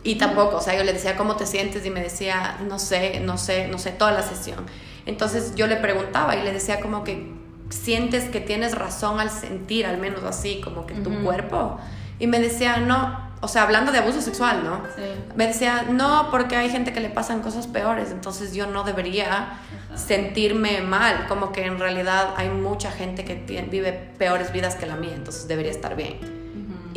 [0.08, 1.86] Y tampoco, o sea, yo le decía, ¿cómo te sientes?
[1.86, 4.66] Y me decía, no sé, no sé, no sé, toda la sesión.
[5.06, 7.30] Entonces yo le preguntaba y le decía como que,
[7.70, 11.78] sientes que tienes razón al sentir, al menos así, como que tu cuerpo.
[12.20, 14.82] Y me decía, no, o sea, hablando de abuso sexual, ¿no?
[14.96, 15.02] Sí.
[15.36, 19.60] Me decía, no, porque hay gente que le pasan cosas peores, entonces yo no debería
[19.94, 23.36] sentirme mal, como que en realidad hay mucha gente que
[23.70, 26.47] vive peores vidas que la mía, entonces debería estar bien.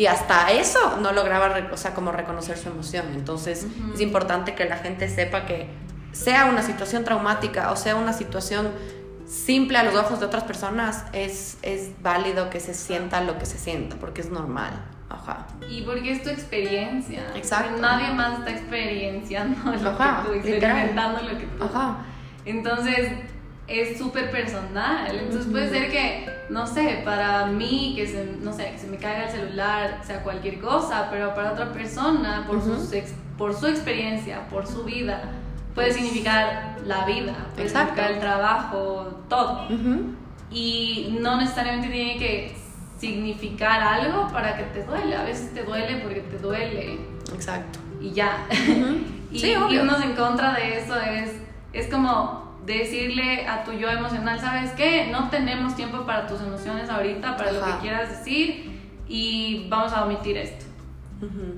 [0.01, 3.05] Y hasta eso no lograba, o sea, como reconocer su emoción.
[3.15, 5.69] Entonces es importante que la gente sepa que
[6.13, 8.71] sea una situación traumática o sea una situación
[9.27, 13.45] simple a los ojos de otras personas, es, es válido que se sienta lo que
[13.45, 14.73] se sienta, porque es normal.
[15.11, 15.47] Ajá.
[15.69, 17.23] Y porque es tu experiencia.
[17.35, 17.79] Exacto.
[17.83, 21.63] Nadie más está experienciando lo Ajá, que tú, experimentando lo que tú.
[21.63, 21.99] Ajá.
[22.47, 23.13] Entonces,
[23.71, 25.17] es súper personal.
[25.17, 28.97] Entonces, puede ser que, no sé, para mí, que se, no sé, que se me
[28.97, 32.93] caiga el celular, sea cualquier cosa, pero para otra persona, por, sus
[33.39, 35.23] por su experiencia, por su vida,
[35.75, 39.69] puede significar la vida, puede significar el trabajo, todo.
[40.51, 42.57] Y no necesariamente tiene que
[42.99, 45.15] significar algo para que te duele.
[45.15, 46.99] A veces te duele porque te duele.
[47.33, 47.79] Exacto.
[48.01, 48.47] Y ya.
[49.31, 51.31] y sí, irnos en contra de eso es,
[51.73, 55.09] es como decirle a tu yo emocional, ¿sabes qué?
[55.11, 60.05] No tenemos tiempo para tus emociones ahorita, para lo que quieras decir y vamos a
[60.05, 60.67] omitir esto.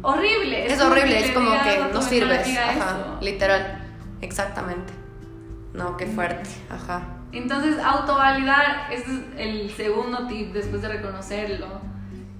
[0.03, 0.67] Horrible.
[0.67, 2.59] Es, horrible, es como que no sirves.
[2.59, 3.81] Ajá, literal.
[4.21, 4.93] Exactamente.
[5.73, 6.51] No, qué fuerte.
[6.69, 7.03] Ajá.
[7.33, 11.67] Entonces, autovalidar, este es el segundo tip después de reconocerlo.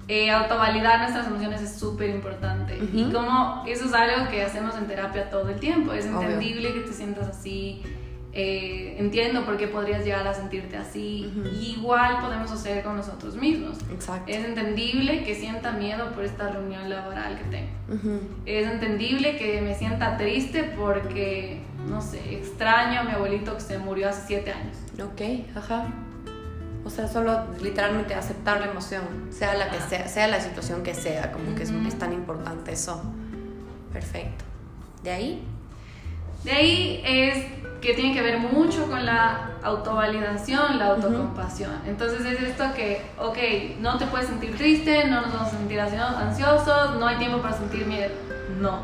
[0.07, 2.77] Eh, autovalidar nuestras emociones es súper importante.
[2.93, 5.93] Y como eso es algo que hacemos en terapia todo el tiempo.
[5.93, 7.81] Es entendible que te sientas así.
[8.35, 11.31] Eh, entiendo por qué podrías llegar a sentirte así.
[11.61, 13.77] Igual podemos hacer con nosotros mismos.
[13.91, 14.31] Exacto.
[14.31, 18.19] Es entendible que sienta miedo por esta reunión laboral que tengo.
[18.45, 23.77] Es entendible que me sienta triste porque no sé, extraño a mi abuelito que se
[23.77, 24.77] murió hace siete años.
[25.01, 25.87] Ok, ajá.
[26.85, 30.93] O sea, solo literalmente aceptar la emoción, sea la que sea, sea la situación que
[30.93, 33.01] sea, como que es, es, tan importante eso.
[33.91, 34.43] Perfecto.
[35.01, 35.43] ¿De ahí?
[36.43, 37.45] De ahí es
[37.83, 41.73] que tiene que ver mucho con la autovalidación, la autocompasión.
[41.85, 45.79] Entonces es esto que, ok, no te puedes sentir triste, no nos vamos a sentir
[45.81, 48.09] ansiosos, no hay tiempo para sentir miedo
[48.59, 48.79] no.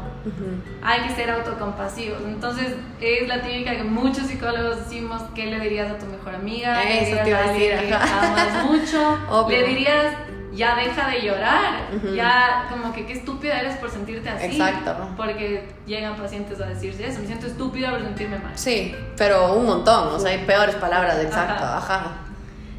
[0.82, 2.22] Hay que ser autocompasivos.
[2.26, 6.84] Entonces, es la típica que muchos psicólogos decimos, ¿qué le dirías a tu mejor amiga?
[6.84, 9.48] Eso te iba a decir, que amas mucho.
[9.50, 10.14] Le dirías,
[10.54, 11.90] ya deja de llorar.
[12.16, 14.46] Ya, como que qué estúpida eres por sentirte así.
[14.46, 15.10] Exacto.
[15.18, 18.52] Porque llegan pacientes a decirse eso, me siento estúpida por sentirme mal.
[18.56, 22.18] Sí, pero un montón, o sea, hay peores palabras, exacto, ajá.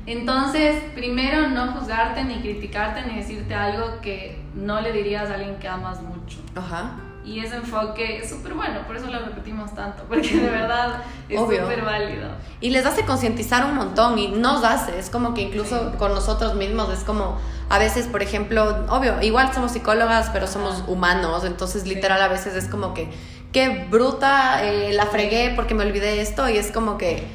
[0.06, 5.56] Entonces, primero, no juzgarte, ni criticarte, ni decirte algo que no le dirías a alguien
[5.56, 6.38] que amas mucho.
[6.56, 6.92] Ajá.
[7.24, 11.38] Y ese enfoque es súper bueno, por eso lo repetimos tanto, porque de verdad es
[11.38, 12.28] súper válido.
[12.60, 16.54] Y les hace concientizar un montón y nos hace, es como que incluso con nosotros
[16.54, 21.86] mismos es como, a veces, por ejemplo, obvio, igual somos psicólogas, pero somos humanos, entonces
[21.86, 23.08] literal a veces es como que,
[23.52, 27.26] qué bruta, eh, la fregué porque me olvidé esto y es como que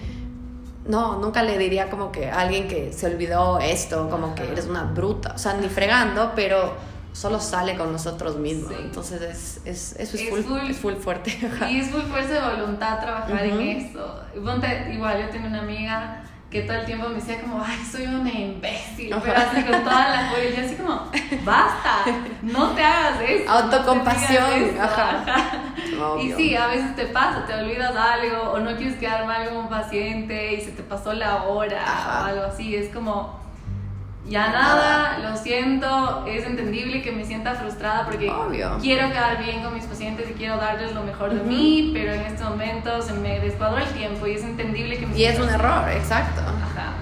[0.87, 4.67] no, nunca le diría como que a alguien que se olvidó esto, como que eres
[4.67, 6.73] una bruta, o sea, ni fregando, pero
[7.15, 8.73] solo sale con nosotros mismos.
[8.77, 11.31] Entonces es, es, eso es, full, es full fuerte.
[11.69, 14.21] Y es full fuerza de voluntad trabajar en eso.
[14.35, 18.31] igual, yo tengo una amiga que todo el tiempo me decía como, ay, soy una
[18.31, 21.11] imbécil, pero así con toda la furia, y yo así como,
[21.43, 22.05] basta,
[22.43, 23.51] no te hagas eso.
[23.51, 24.77] Autocompasión,
[26.21, 29.57] Y sí, a veces te pasa, te olvidas algo, o no quieres quedar mal con
[29.57, 33.44] un paciente y se te pasó la hora o algo así, es como
[34.27, 38.31] ya nada, lo siento, es entendible que me sienta frustrada porque
[38.81, 42.21] quiero quedar bien con mis pacientes y quiero darles lo mejor de mí, pero en
[42.21, 45.49] este momento se me descuadró el tiempo y es entendible que me Y es un
[45.49, 46.41] error, exacto.
[46.41, 46.93] Ajá.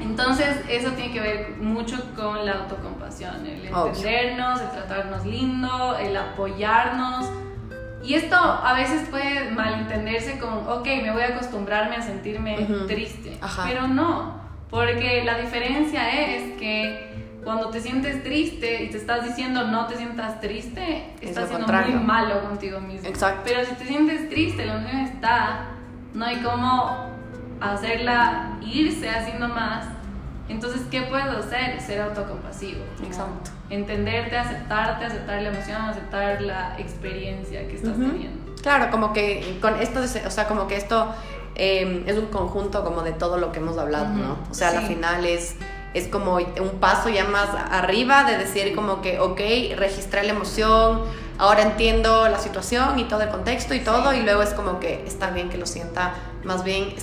[0.00, 6.16] Entonces, eso tiene que ver mucho con la autocompasión, el entendernos, el tratarnos lindo, el
[6.16, 7.26] apoyarnos.
[8.02, 13.38] Y esto a veces puede malentenderse como, ok, me voy a acostumbrarme a sentirme triste,
[13.66, 17.06] pero no porque la diferencia es que
[17.44, 22.04] cuando te sientes triste y te estás diciendo no te sientas triste, estás siendo muy
[22.04, 23.08] malo contigo mismo.
[23.08, 23.42] Exacto.
[23.44, 25.66] Pero si te sientes triste, la emoción está,
[26.12, 27.06] no hay cómo
[27.60, 29.86] hacerla irse haciendo más.
[30.48, 31.80] Entonces, ¿qué puedes hacer?
[31.80, 32.84] Ser autocompasivo.
[33.04, 33.50] Exacto.
[33.70, 38.54] Entenderte, aceptarte, aceptar la emoción, aceptar la experiencia que estás teniendo.
[38.62, 41.14] Claro, como que con esto, o sea, como que esto
[41.58, 44.36] Em, es un conjunto como de todo lo que hemos hablado, ¿no?
[44.50, 45.54] O sea, al final es,
[45.94, 49.40] es como un paso ya más arriba de decir como que, ok,
[49.78, 51.00] registré la emoción,
[51.38, 55.02] ahora entiendo la situación y todo el contexto y todo, y luego es como que
[55.06, 56.12] está bien que lo sienta,
[56.44, 56.94] más bien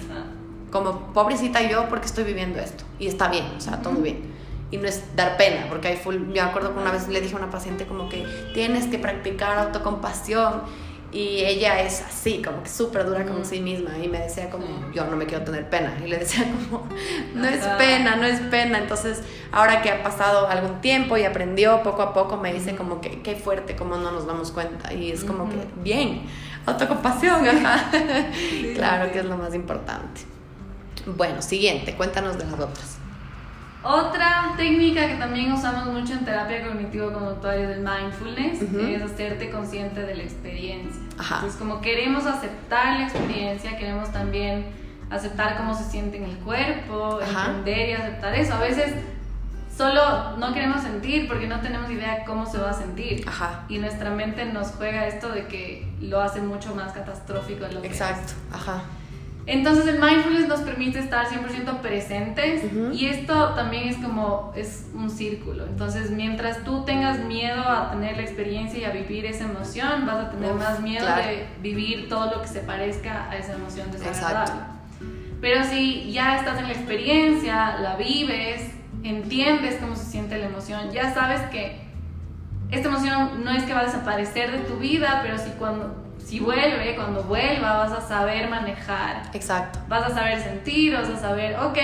[0.71, 4.33] como pobrecita yo porque estoy viviendo esto y está bien, o sea, todo bien.
[4.69, 7.33] Y no es dar pena, porque hay full, me acuerdo que una vez le dije
[7.33, 10.61] a una paciente como que tienes que practicar autocompasión
[11.13, 14.65] y ella es así, como que súper dura con sí misma y me decía como,
[14.93, 15.95] yo no me quiero tener pena.
[16.03, 16.87] Y le decía como,
[17.35, 18.79] no es pena, no es pena.
[18.79, 19.21] Entonces,
[19.51, 23.21] ahora que ha pasado algún tiempo y aprendió poco a poco, me dice como que
[23.21, 24.91] qué fuerte, como no nos damos cuenta.
[24.91, 26.23] Y es como que, bien,
[26.65, 27.45] autocompasión,
[28.73, 30.21] claro que es lo más importante.
[31.05, 32.97] Bueno, siguiente, cuéntanos de las otras.
[33.83, 40.01] Otra técnica que también usamos mucho en terapia cognitivo-conductual es el mindfulness, es hacerte consciente
[40.03, 41.02] de la experiencia.
[41.17, 44.65] Entonces, como queremos aceptar la experiencia, queremos también
[45.09, 48.53] aceptar cómo se siente en el cuerpo, entender y aceptar eso.
[48.53, 48.93] A veces
[49.75, 53.25] solo no queremos sentir porque no tenemos idea cómo se va a sentir.
[53.69, 57.83] Y nuestra mente nos juega esto de que lo hace mucho más catastrófico de lo
[57.83, 58.33] Exacto.
[58.51, 58.83] Ajá.
[59.45, 65.09] Entonces el mindfulness nos permite estar 100% presentes y esto también es como es un
[65.09, 65.65] círculo.
[65.65, 70.27] Entonces mientras tú tengas miedo a tener la experiencia y a vivir esa emoción, vas
[70.27, 74.61] a tener más miedo de vivir todo lo que se parezca a esa emoción desagradable.
[75.41, 78.71] Pero si ya estás en la experiencia, la vives,
[79.03, 81.81] entiendes cómo se siente la emoción, ya sabes que
[82.71, 86.02] esta emoción no es que va a desaparecer de tu vida, pero si cuando
[86.33, 89.21] si vuelve, cuando vuelva, vas a saber manejar.
[89.35, 89.77] Exacto.
[89.87, 91.77] Vas a saber sentir, vas a saber, ok,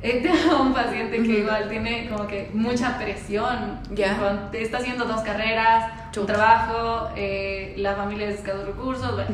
[0.00, 3.78] tengo un paciente que igual tiene como que mucha presión.
[3.90, 4.48] Ya.
[4.54, 9.28] Está haciendo dos carreras, un trabajo, eh, la familia es de escasos recursos, bueno.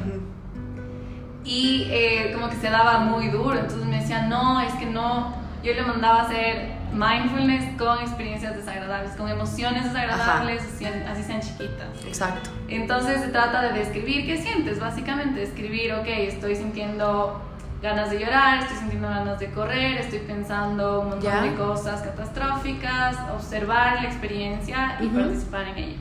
[1.45, 5.37] Y eh, como que se daba muy duro, entonces me decía, no, es que no,
[5.63, 12.05] yo le mandaba a hacer mindfulness con experiencias desagradables, con emociones desagradables, así sean chiquitas.
[12.07, 12.51] Exacto.
[12.69, 17.43] Entonces se trata de describir qué sientes, básicamente, describir, ok, estoy sintiendo
[17.83, 23.17] ganas de llorar, estoy sintiendo ganas de correr, estoy pensando un montón de cosas catastróficas,
[23.35, 25.99] observar la experiencia y participar en ella.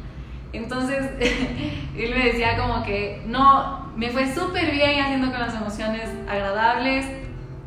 [0.54, 1.12] Entonces,
[1.98, 7.06] él me decía como que, no, me fue súper bien haciendo con las emociones agradables,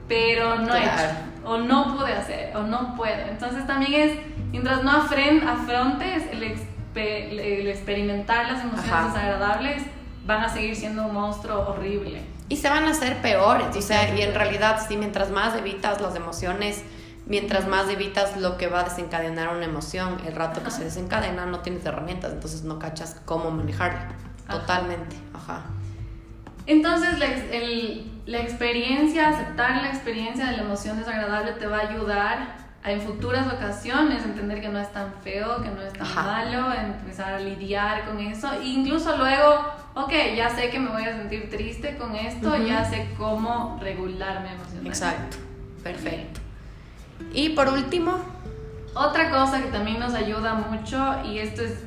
[0.09, 3.27] pero no he hecho o no pude hacer, o no puedo.
[3.29, 4.19] Entonces también es,
[4.51, 6.59] mientras no afrontes el,
[6.95, 9.83] el experimentar las emociones desagradables,
[10.27, 12.21] van a seguir siendo un monstruo horrible.
[12.51, 16.01] Y se van a hacer peores, o sea, y en realidad, sí, mientras más evitas
[16.01, 16.85] las emociones,
[17.27, 21.47] mientras más evitas lo que va a desencadenar una emoción, el rato que se desencadena
[21.47, 24.09] no tienes herramientas, entonces no cachas cómo manejarla.
[24.51, 25.63] Totalmente, ajá.
[26.69, 27.19] Entonces,
[28.27, 33.01] la, experiencia, aceptar la experiencia de la emoción desagradable te va a ayudar a en
[33.01, 37.41] futuras ocasiones entender que no es tan feo, que no es tan malo, empezar a
[37.41, 38.53] lidiar con eso.
[38.53, 42.85] E incluso luego, ok, ya sé que me voy a sentir triste con esto, ya
[42.85, 44.89] sé cómo regularme emocionalmente.
[44.91, 45.39] Exacto,
[45.83, 46.41] perfecto.
[47.33, 48.19] Y por último,
[48.93, 51.83] otra cosa que también nos ayuda mucho, y esto es,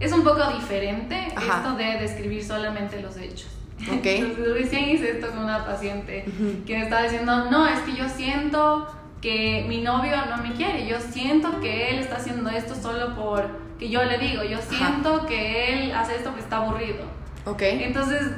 [0.00, 3.57] es un poco diferente, esto de describir solamente los hechos.
[3.98, 4.18] Okay.
[4.20, 6.24] Entonces recién hice esto con una paciente
[6.66, 8.88] que me estaba diciendo, no, es que yo siento
[9.20, 13.48] que mi novio no me quiere, yo siento que él está haciendo esto solo por
[13.78, 17.04] que yo le digo, yo siento que él hace esto porque está aburrido.
[17.44, 17.82] Okay.
[17.84, 18.32] Entonces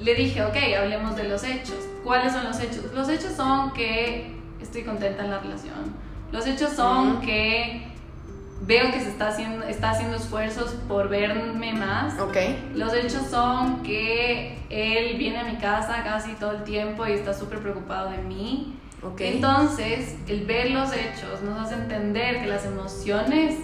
[0.00, 1.76] le dije, ok, hablemos de los hechos.
[2.02, 2.92] ¿Cuáles son los hechos?
[2.94, 5.94] Los hechos son que estoy contenta en la relación.
[6.32, 7.87] Los hechos son que
[8.60, 12.18] veo que se está haciendo, está haciendo esfuerzos por verme más.
[12.18, 12.70] Okay.
[12.74, 17.34] Los hechos son que él viene a mi casa casi todo el tiempo y está
[17.34, 18.74] súper preocupado de mí.
[19.02, 19.36] Okay.
[19.36, 23.56] Entonces, el ver los hechos nos hace entender que las emociones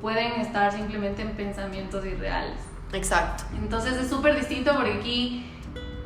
[0.00, 2.58] pueden estar simplemente en pensamientos irreales.
[2.92, 3.44] Exacto.
[3.56, 5.46] Entonces es súper distinto porque aquí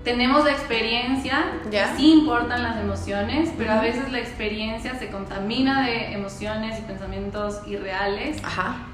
[0.08, 1.94] tenemos la experiencia, ¿Ya?
[1.94, 7.60] sí importan las emociones, pero a veces la experiencia se contamina de emociones y pensamientos
[7.66, 8.42] irreales.
[8.42, 8.86] Ajá.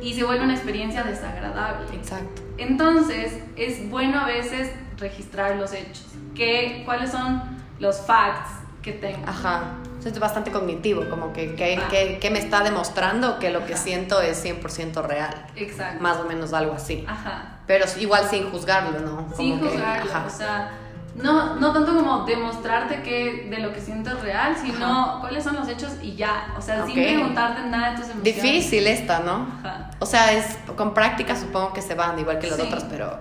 [0.00, 1.92] Y se vuelve una experiencia desagradable.
[1.92, 2.42] Exacto.
[2.56, 6.06] Entonces, es bueno a veces registrar los hechos.
[6.36, 7.42] ¿Qué, ¿Cuáles son
[7.80, 9.26] los facts que tengo?
[9.26, 9.72] Ajá.
[10.04, 14.44] es bastante cognitivo, como que, que, que, me está demostrando que lo que siento es
[14.44, 15.46] 100% real.
[15.56, 16.00] Exacto.
[16.00, 17.04] Más o menos algo así.
[17.08, 17.56] Ajá.
[17.70, 19.28] Pero igual sin juzgarlo, ¿no?
[19.36, 20.72] sin juzgarlo, o sea,
[21.14, 25.54] no, no tanto como demostrarte que de lo que siento es real, sino cuáles son
[25.54, 28.42] los hechos y ya, o sea, sin preguntarte nada de tus emociones.
[28.42, 29.46] Difícil esta, ¿no?
[29.60, 29.88] Ajá.
[30.00, 33.20] O sea, es con práctica supongo que se van igual que las otras, pero,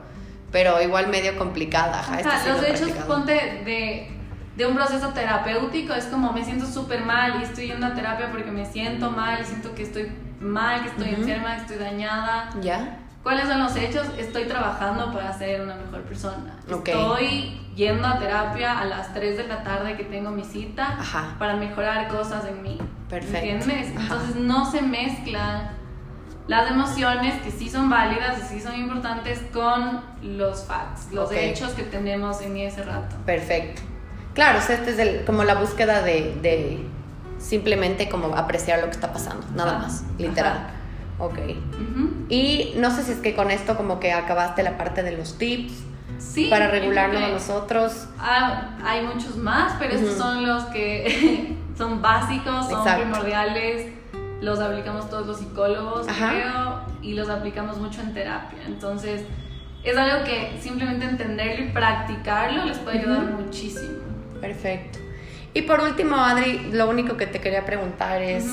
[0.52, 2.00] pero igual medio complicada.
[2.00, 4.12] Ajá, Ajá los hechos, ponte de,
[4.58, 8.32] de un proceso terapéutico, es como me siento súper mal y estoy yendo a terapia
[8.32, 12.50] porque me siento mal siento que estoy mal, que estoy enferma, que estoy dañada.
[12.62, 12.99] ¿Ya?
[13.24, 14.08] ¿Cuáles son los hechos?
[14.18, 16.56] Estoy trabajando para ser una mejor persona.
[16.68, 20.98] Estoy yendo a terapia a las 3 de la tarde que tengo mi cita
[21.38, 22.78] para mejorar cosas en mí.
[23.10, 23.38] Perfecto.
[23.38, 23.92] ¿Entiendes?
[23.96, 25.70] Entonces no se mezclan
[26.48, 31.74] las emociones que sí son válidas y sí son importantes con los facts, los hechos
[31.74, 33.16] que tenemos en ese rato.
[33.26, 33.84] Perfecto.
[34.34, 36.88] Claro, o este es como la búsqueda de,
[37.38, 40.79] simplemente como apreciar lo que está pasando, nada más, literal.
[41.20, 41.38] Ok.
[42.30, 45.38] Y no sé si es que con esto como que acabaste la parte de los
[45.38, 45.74] tips.
[46.18, 48.08] Sí, para regularlo a nosotros.
[48.18, 53.94] Ah, hay muchos más, pero estos son los que son básicos, son primordiales,
[54.42, 58.60] los aplicamos todos los psicólogos, creo, y los aplicamos mucho en terapia.
[58.68, 59.24] Entonces,
[59.84, 64.00] es algo que simplemente entenderlo y practicarlo les puede ayudar muchísimo.
[64.42, 65.00] Perfecto.
[65.54, 68.46] Y por último, Adri, lo único que te quería preguntar es,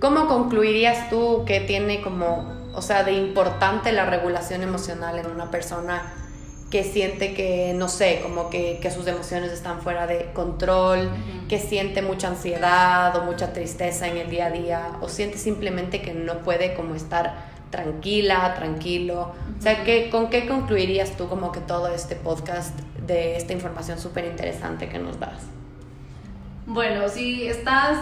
[0.00, 5.50] ¿Cómo concluirías tú que tiene como, o sea, de importante la regulación emocional en una
[5.50, 6.12] persona
[6.70, 11.10] que siente que, no sé, como que, sus emociones están fuera de control,
[11.48, 16.02] que siente mucha ansiedad o mucha tristeza en el día a día, o siente simplemente
[16.02, 19.32] que no puede como estar tranquila, tranquilo.
[19.58, 23.98] O sea, ¿qué, ¿con qué concluirías tú como que todo este podcast de esta información
[23.98, 25.40] súper interesante que nos das?
[26.66, 27.98] Bueno, si estás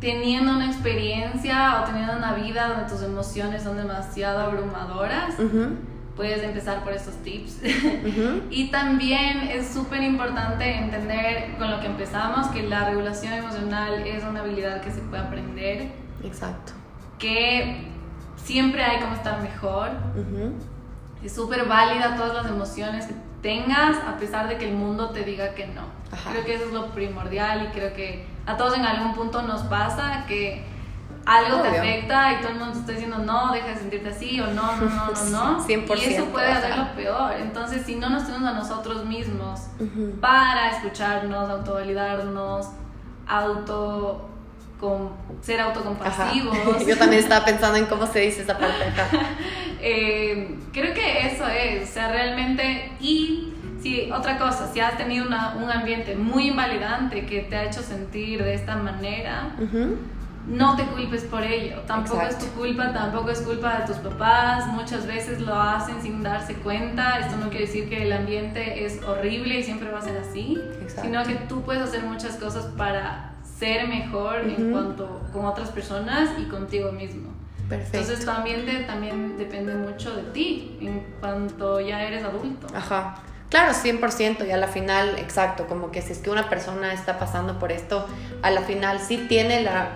[0.00, 5.34] teniendo una experiencia o teniendo una vida donde tus emociones son demasiado abrumadoras,
[6.16, 7.60] puedes empezar por estos tips.
[8.50, 14.24] y también es súper importante entender con lo que empezamos que la regulación emocional es
[14.24, 15.92] una habilidad que se puede aprender.
[16.24, 16.72] Exacto.
[17.18, 17.88] Que
[18.36, 19.90] siempre hay como estar mejor.
[21.22, 25.24] Es súper válida todas las emociones que tengas a pesar de que el mundo te
[25.24, 25.82] diga que no.
[26.30, 29.62] Creo que eso es lo primordial y creo que a todos en algún punto nos
[29.62, 30.64] pasa que
[31.26, 34.40] algo te afecta y todo el mundo te está diciendo no, deja de sentirte así
[34.40, 35.66] o no, no, no, no, no.
[35.66, 37.32] 100%, y eso puede hacer lo peor.
[37.38, 39.60] Entonces, si no nos tenemos a nosotros mismos
[40.20, 42.68] para escucharnos, autovalidarnos,
[43.26, 44.30] auto
[44.80, 45.10] con
[45.42, 46.56] ser autocompasivos.
[46.86, 48.92] Yo también estaba pensando en cómo se dice esa parte.
[49.82, 53.52] eh, creo que eso es, o sea, realmente y
[53.82, 57.82] Sí, otra cosa, si has tenido una, un ambiente muy invalidante que te ha hecho
[57.82, 59.54] sentir de esta manera,
[60.46, 61.80] no te culpes por ello.
[61.86, 64.66] Tampoco es tu culpa, tampoco es culpa de tus papás.
[64.68, 67.18] Muchas veces lo hacen sin darse cuenta.
[67.18, 70.58] Esto no quiere decir que el ambiente es horrible y siempre va a ser así,
[71.00, 76.30] sino que tú puedes hacer muchas cosas para ser mejor en cuanto con otras personas
[76.38, 77.30] y contigo mismo.
[77.68, 77.98] Perfecto.
[77.98, 82.66] Entonces tu ambiente también depende mucho de ti en cuanto ya eres adulto.
[82.74, 83.16] Ajá.
[83.50, 87.18] Claro, 100% y a la final, exacto, como que si es que una persona está
[87.18, 88.06] pasando por esto,
[88.42, 89.88] a la final sí tiene la,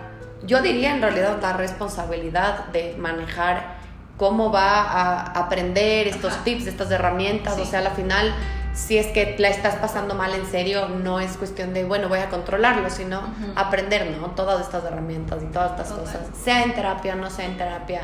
[0.45, 3.77] yo diría en realidad la responsabilidad de manejar
[4.17, 8.35] cómo va a aprender estos tips, estas herramientas, o sea, a la final,
[8.75, 12.19] si es que la estás pasando mal en serio, no es cuestión de, bueno, voy
[12.19, 13.23] a controlarlo, sino
[13.55, 14.31] aprender, ¿no?
[14.33, 18.03] Todas estas herramientas y todas estas cosas, sea en terapia o no sea en terapia,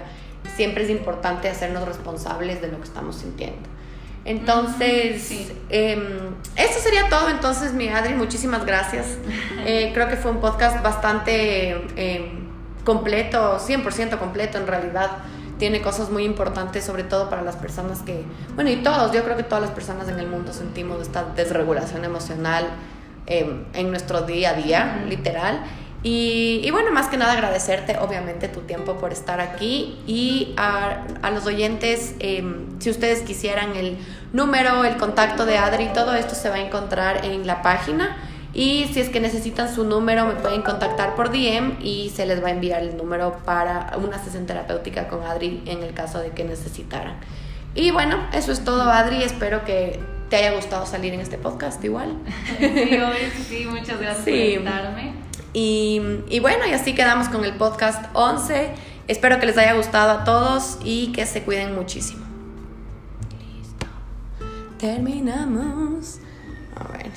[0.55, 3.69] siempre es importante hacernos responsables de lo que estamos sintiendo.
[4.25, 6.03] Entonces, em,
[6.57, 7.29] eso sería todo.
[7.31, 9.07] Entonces, mi Adri, muchísimas gracias.
[9.67, 12.49] Eh, creo que fue un podcast bastante em,
[12.83, 15.11] completo, 100% completo en realidad.
[15.59, 19.37] Tiene cosas muy importantes, sobre todo para las personas que, bueno, y todos, yo creo
[19.37, 22.69] que todas las personas en el mundo sentimos esta desregulación emocional
[23.27, 25.63] em, en nuestro día a día, literal.
[26.03, 31.45] Y, bueno, más que nada agradecerte, obviamente, tu tiempo por estar aquí y a, los
[31.47, 33.99] oyentes, em, si ustedes quisieran el
[34.33, 38.17] número, el contacto de Adri, todo esto se va a encontrar en la página.
[38.55, 42.43] Y si es que necesitan su número, me pueden contactar por DM y se les
[42.43, 46.31] va a enviar el número para una sesión terapéutica con Adri en el caso de
[46.31, 47.17] que necesitaran.
[47.75, 49.23] Y bueno, eso es todo, Adri.
[49.23, 52.17] Espero que te haya gustado salir en este podcast igual.
[52.59, 55.30] Sí, sí, muchas gracias por invitarme.
[55.53, 58.73] Y, bueno, y así quedamos con el podcast 11.
[59.09, 62.25] Espero que les haya gustado a todos y que se cuiden muchísimo.
[63.39, 63.87] Listo.
[64.79, 66.21] Terminamos.
[66.77, 67.11] A ver.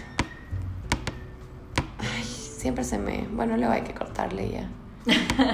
[1.99, 3.27] Ay, siempre se me...
[3.31, 4.69] Bueno, luego hay que cortarle ya.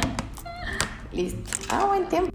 [1.11, 1.51] Listo.
[1.69, 2.29] Ah, buen tiempo.